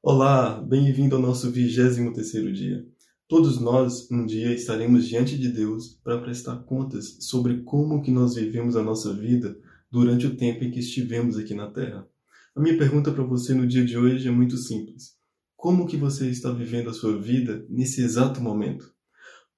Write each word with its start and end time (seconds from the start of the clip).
Olá, 0.00 0.62
bem-vindo 0.62 1.16
ao 1.16 1.20
nosso 1.20 1.50
23º 1.50 2.52
dia. 2.52 2.86
Todos 3.26 3.60
nós, 3.60 4.08
um 4.12 4.24
dia, 4.24 4.54
estaremos 4.54 5.08
diante 5.08 5.36
de 5.36 5.48
Deus 5.48 5.98
para 6.04 6.20
prestar 6.20 6.54
contas 6.58 7.16
sobre 7.18 7.62
como 7.62 8.00
que 8.00 8.12
nós 8.12 8.36
vivemos 8.36 8.76
a 8.76 8.82
nossa 8.82 9.12
vida 9.12 9.58
durante 9.90 10.24
o 10.24 10.36
tempo 10.36 10.62
em 10.62 10.70
que 10.70 10.78
estivemos 10.78 11.36
aqui 11.36 11.52
na 11.52 11.68
Terra. 11.68 12.06
A 12.54 12.60
minha 12.60 12.78
pergunta 12.78 13.10
para 13.10 13.24
você 13.24 13.52
no 13.52 13.66
dia 13.66 13.84
de 13.84 13.98
hoje 13.98 14.28
é 14.28 14.30
muito 14.30 14.56
simples. 14.56 15.16
Como 15.56 15.84
que 15.84 15.96
você 15.96 16.30
está 16.30 16.52
vivendo 16.52 16.90
a 16.90 16.94
sua 16.94 17.20
vida 17.20 17.66
nesse 17.68 18.00
exato 18.00 18.40
momento? 18.40 18.94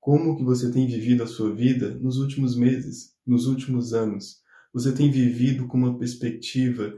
Como 0.01 0.39
que 0.39 0.43
você 0.43 0.73
tem 0.73 0.87
vivido 0.87 1.23
a 1.23 1.27
sua 1.27 1.55
vida 1.55 1.99
nos 2.01 2.17
últimos 2.17 2.57
meses, 2.57 3.15
nos 3.27 3.47
últimos 3.47 3.93
anos? 3.93 4.39
Você 4.73 4.91
tem 4.91 5.11
vivido 5.11 5.67
com 5.67 5.77
uma 5.77 5.99
perspectiva 5.99 6.95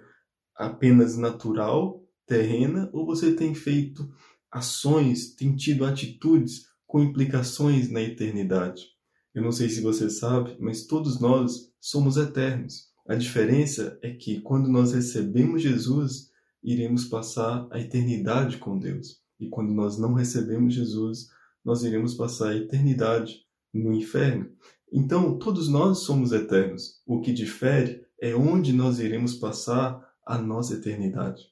apenas 0.54 1.16
natural 1.18 2.01
terrena 2.27 2.91
ou 2.93 3.07
você 3.07 3.34
tem 3.34 3.54
feito 3.54 4.11
ações, 4.50 5.35
tem 5.35 5.54
tido 5.54 5.85
atitudes 5.85 6.67
com 6.86 7.03
implicações 7.03 7.90
na 7.90 8.00
eternidade? 8.00 8.86
Eu 9.35 9.43
não 9.43 9.53
sei 9.53 9.68
se 9.68 9.80
você 9.80 10.11
sabe, 10.11 10.57
mas 10.61 10.86
todos 10.86 11.18
nós 11.21 11.72
somos 11.80 12.16
eternos. 12.16 12.89
A 13.08 13.14
diferença 13.14 13.99
é 14.03 14.11
que 14.11 14.40
quando 14.40 14.68
nós 14.68 14.93
recebemos 14.93 15.63
Jesus, 15.63 16.30
iremos 16.63 17.07
passar 17.07 17.66
a 17.71 17.80
eternidade 17.80 18.58
com 18.58 18.79
Deus. 18.79 19.21
E 19.41 19.49
quando 19.49 19.72
nós 19.72 19.99
não 19.99 20.13
recebemos 20.13 20.75
Jesus, 20.75 21.29
nós 21.64 21.82
iremos 21.82 22.14
passar 22.14 22.50
a 22.50 22.57
eternidade 22.57 23.41
no 23.72 23.93
inferno. 23.93 24.50
Então, 24.93 25.39
todos 25.39 25.68
nós 25.68 26.00
somos 26.00 26.32
eternos. 26.32 27.00
O 27.07 27.21
que 27.21 27.32
difere 27.32 28.04
é 28.21 28.35
onde 28.35 28.72
nós 28.72 29.00
iremos 29.00 29.35
passar 29.35 30.00
a 30.25 30.39
nossa 30.39 30.75
eternidade. 30.75 31.51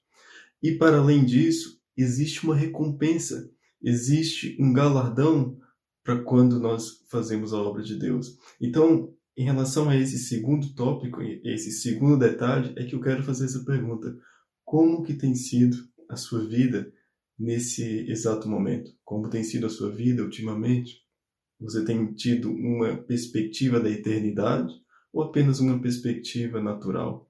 E 0.63 0.73
para 0.73 0.99
além 0.99 1.25
disso, 1.25 1.81
existe 1.97 2.45
uma 2.45 2.55
recompensa, 2.55 3.51
existe 3.83 4.57
um 4.61 4.73
galardão 4.73 5.59
para 6.03 6.23
quando 6.23 6.59
nós 6.59 7.05
fazemos 7.09 7.53
a 7.53 7.59
obra 7.59 7.83
de 7.83 7.99
Deus. 7.99 8.39
Então, 8.61 9.15
em 9.37 9.45
relação 9.45 9.89
a 9.89 9.97
esse 9.97 10.19
segundo 10.19 10.75
tópico, 10.75 11.23
esse 11.23 11.71
segundo 11.71 12.19
detalhe, 12.19 12.75
é 12.77 12.85
que 12.85 12.95
eu 12.95 13.01
quero 13.01 13.23
fazer 13.23 13.47
essa 13.47 13.65
pergunta: 13.65 14.17
como 14.65 15.03
que 15.03 15.15
tem 15.15 15.35
sido 15.35 15.77
a 16.09 16.17
sua 16.17 16.47
vida 16.47 16.93
nesse 17.39 18.11
exato 18.11 18.49
momento? 18.49 18.93
Como 19.05 19.31
tem 19.31 19.43
sido 19.43 19.67
a 19.67 19.71
sua 19.71 19.91
vida 19.91 20.23
ultimamente? 20.23 21.03
Você 21.59 21.85
tem 21.85 22.13
tido 22.15 22.51
uma 22.51 22.97
perspectiva 22.97 23.79
da 23.79 23.91
eternidade 23.91 24.75
ou 25.13 25.23
apenas 25.23 25.61
uma 25.61 25.81
perspectiva 25.81 26.61
natural? 26.61 27.30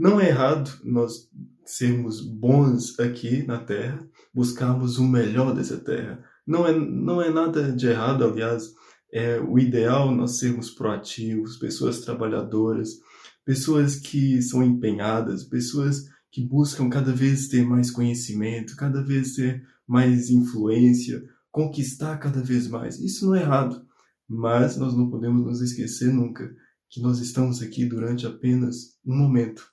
Não 0.00 0.18
é 0.18 0.30
errado 0.30 0.70
nós 0.82 1.28
sermos 1.62 2.22
bons 2.22 2.98
aqui 2.98 3.46
na 3.46 3.58
Terra, 3.58 4.02
buscarmos 4.32 4.96
o 4.96 5.04
melhor 5.06 5.54
dessa 5.54 5.76
Terra. 5.76 6.24
Não 6.46 6.66
é, 6.66 6.72
não 6.72 7.20
é 7.20 7.28
nada 7.30 7.70
de 7.70 7.86
errado, 7.86 8.24
aliás, 8.24 8.72
é 9.12 9.38
o 9.38 9.58
ideal 9.58 10.10
nós 10.10 10.38
sermos 10.38 10.70
proativos, 10.70 11.58
pessoas 11.58 12.00
trabalhadoras, 12.00 12.98
pessoas 13.44 13.96
que 13.96 14.40
são 14.40 14.62
empenhadas, 14.62 15.44
pessoas 15.44 16.06
que 16.32 16.48
buscam 16.48 16.88
cada 16.88 17.12
vez 17.12 17.48
ter 17.48 17.62
mais 17.62 17.90
conhecimento, 17.90 18.76
cada 18.76 19.04
vez 19.04 19.34
ter 19.34 19.62
mais 19.86 20.30
influência, 20.30 21.22
conquistar 21.50 22.16
cada 22.16 22.40
vez 22.40 22.66
mais. 22.66 22.98
Isso 22.98 23.26
não 23.26 23.34
é 23.34 23.42
errado, 23.42 23.84
mas 24.26 24.78
nós 24.78 24.96
não 24.96 25.10
podemos 25.10 25.44
nos 25.44 25.60
esquecer 25.60 26.10
nunca 26.10 26.50
que 26.88 27.02
nós 27.02 27.18
estamos 27.18 27.60
aqui 27.60 27.84
durante 27.84 28.26
apenas 28.26 28.96
um 29.04 29.14
momento 29.14 29.68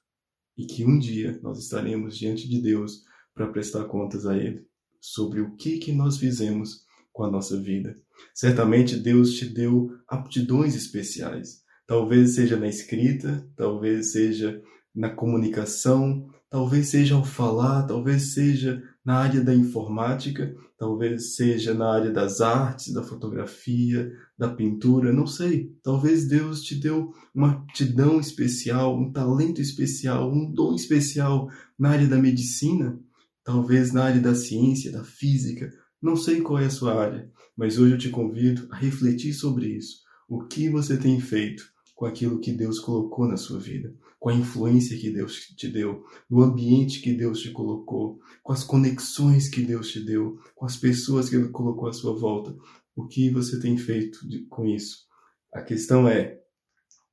e 0.58 0.66
que 0.66 0.84
um 0.84 0.98
dia 0.98 1.40
nós 1.44 1.60
estaremos 1.60 2.18
diante 2.18 2.50
de 2.50 2.62
Deus 2.62 3.04
para 3.34 3.48
prestar 3.48 3.86
contas 3.86 4.26
a 4.26 4.36
Ele 4.36 4.66
sobre 5.00 5.40
o 5.42 5.56
que, 5.56 5.78
que 5.78 5.92
nós 5.92 6.18
fizemos 6.18 6.86
com 7.14 7.24
a 7.24 7.32
nossa 7.32 7.60
vida. 7.60 7.96
Certamente 8.34 8.96
Deus 8.96 9.34
te 9.34 9.46
deu 9.46 9.92
aptidões 10.08 10.76
especiais. 10.76 11.62
Talvez 11.86 12.36
seja 12.36 12.58
na 12.58 12.68
escrita, 12.68 13.48
talvez 13.56 14.12
seja 14.12 14.62
na 14.94 15.10
comunicação, 15.10 16.28
talvez 16.50 16.88
seja 16.88 17.16
ao 17.16 17.26
falar, 17.26 17.84
talvez 17.84 18.34
seja 18.34 18.82
na 19.04 19.16
área 19.16 19.42
da 19.42 19.54
informática, 19.54 20.56
talvez 20.78 21.36
seja 21.36 21.74
na 21.74 21.92
área 21.94 22.12
das 22.12 22.42
artes, 22.42 22.94
da 22.94 23.04
fotografia, 23.04 24.12
da 24.38 24.50
pintura, 24.50 25.12
não 25.12 25.28
sei. 25.28 25.76
Talvez 25.84 26.28
Deus 26.28 26.62
te 26.62 26.76
deu 26.76 27.14
uma 27.34 27.52
aptidão 27.52 28.20
especial, 28.20 28.98
um 28.98 29.12
talento 29.12 29.62
especial, 29.62 30.32
um 30.32 30.52
dom 30.52 30.76
especial 30.76 31.50
na 31.78 31.90
área 31.90 32.08
da 32.08 32.18
medicina, 32.18 33.00
talvez 33.44 33.92
na 33.92 34.04
área 34.04 34.22
da 34.22 34.36
ciência, 34.36 34.92
da 34.92 35.04
física. 35.04 35.72
Não 36.02 36.16
sei 36.16 36.42
qual 36.42 36.60
é 36.60 36.66
a 36.66 36.70
sua 36.70 37.02
área, 37.02 37.30
mas 37.56 37.78
hoje 37.78 37.94
eu 37.94 37.98
te 37.98 38.10
convido 38.10 38.68
a 38.72 38.76
refletir 38.76 39.34
sobre 39.34 39.68
isso. 39.68 40.00
O 40.30 40.44
que 40.44 40.70
você 40.70 40.98
tem 40.98 41.20
feito 41.20 41.77
com 41.98 42.06
aquilo 42.06 42.40
que 42.40 42.54
Deus 42.54 42.80
colocou 42.80 43.28
na 43.28 43.36
sua 43.36 43.60
vida? 43.60 43.94
com 44.20 44.30
a 44.30 44.34
influência 44.34 44.98
que 44.98 45.10
Deus 45.10 45.48
te 45.56 45.68
deu, 45.68 46.04
no 46.30 46.42
ambiente 46.42 47.02
que 47.02 47.14
Deus 47.14 47.40
te 47.40 47.52
colocou, 47.52 48.20
com 48.44 48.52
as 48.52 48.64
conexões 48.64 49.48
que 49.48 49.62
Deus 49.62 49.92
te 49.92 50.04
deu, 50.04 50.40
com 50.56 50.66
as 50.66 50.76
pessoas 50.76 51.30
que 51.30 51.36
Ele 51.36 51.50
colocou 51.50 51.88
à 51.88 51.94
sua 51.94 52.14
volta. 52.14 52.56
O 52.96 53.08
que 53.08 53.30
você 53.30 53.60
tem 53.60 53.78
feito 53.78 54.28
de, 54.28 54.46
com 54.46 54.66
isso? 54.66 55.06
A 55.54 55.62
questão 55.62 56.08
é: 56.08 56.40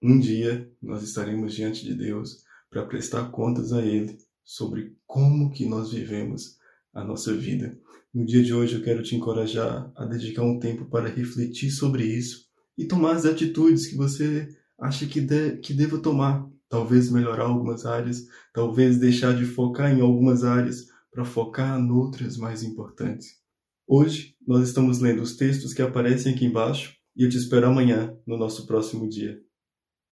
um 0.02 0.18
dia 0.18 0.70
nós 0.82 1.02
estaremos 1.02 1.54
diante 1.54 1.84
de 1.84 1.94
Deus 1.94 2.42
para 2.70 2.86
prestar 2.86 3.30
contas 3.30 3.72
a 3.72 3.84
Ele 3.84 4.18
sobre 4.42 4.96
como 5.06 5.50
que 5.50 5.66
nós 5.66 5.92
vivemos 5.92 6.58
a 6.92 7.04
nossa 7.04 7.34
vida. 7.34 7.78
No 8.12 8.24
dia 8.24 8.42
de 8.42 8.54
hoje 8.54 8.76
eu 8.76 8.82
quero 8.82 9.02
te 9.02 9.14
encorajar 9.14 9.92
a 9.94 10.04
dedicar 10.06 10.42
um 10.42 10.58
tempo 10.58 10.86
para 10.86 11.08
refletir 11.08 11.70
sobre 11.70 12.04
isso 12.04 12.46
e 12.78 12.86
tomar 12.86 13.16
as 13.16 13.24
atitudes 13.24 13.86
que 13.86 13.96
você 13.96 14.48
acha 14.84 15.06
que, 15.06 15.20
de, 15.20 15.56
que 15.56 15.72
deva 15.72 15.98
tomar 15.98 16.46
talvez 16.68 17.10
melhorar 17.10 17.44
algumas 17.44 17.86
áreas, 17.86 18.26
talvez 18.52 18.98
deixar 18.98 19.34
de 19.34 19.46
focar 19.46 19.90
em 19.90 20.00
algumas 20.00 20.44
áreas 20.44 20.88
para 21.10 21.24
focar 21.24 21.80
em 21.80 21.90
outras 21.90 22.36
mais 22.36 22.62
importantes. 22.62 23.42
Hoje 23.86 24.34
nós 24.46 24.68
estamos 24.68 25.00
lendo 25.00 25.22
os 25.22 25.36
textos 25.36 25.72
que 25.72 25.80
aparecem 25.80 26.34
aqui 26.34 26.44
embaixo 26.44 26.94
e 27.16 27.24
eu 27.24 27.30
te 27.30 27.36
espero 27.36 27.66
amanhã 27.66 28.14
no 28.26 28.36
nosso 28.36 28.66
próximo 28.66 29.08
dia. 29.08 29.38